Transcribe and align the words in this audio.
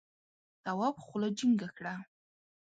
تواب 0.63 0.95
خوله 1.05 1.29
جینگه 1.37 1.69
کړه. 1.77 1.95